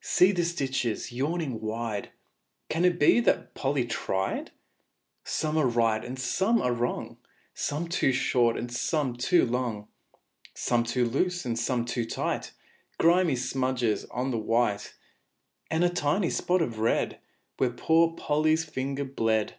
See 0.00 0.30
the 0.30 0.44
stitches 0.44 1.10
yawning 1.10 1.60
wide 1.60 2.12
Can 2.68 2.84
it 2.84 2.96
be 3.00 3.18
that 3.22 3.54
Polly 3.54 3.84
tried? 3.84 4.52
Some 5.24 5.58
are 5.58 5.66
right 5.66 6.04
and 6.04 6.16
some 6.16 6.62
are 6.62 6.72
wrong, 6.72 7.18
Some 7.54 7.88
too 7.88 8.12
short 8.12 8.56
and 8.56 8.70
some 8.70 9.16
too 9.16 9.44
long, 9.44 9.88
Some 10.54 10.84
too 10.84 11.04
loose 11.06 11.44
and 11.44 11.58
some 11.58 11.84
too 11.84 12.04
tight; 12.04 12.52
Grimy 12.98 13.34
smudges 13.34 14.04
on 14.12 14.30
the 14.30 14.38
white, 14.38 14.94
And 15.72 15.82
a 15.82 15.88
tiny 15.90 16.30
spot 16.30 16.62
of 16.62 16.78
red, 16.78 17.18
Where 17.56 17.70
poor 17.70 18.14
Polly's 18.14 18.64
finger 18.64 19.04
bled. 19.04 19.56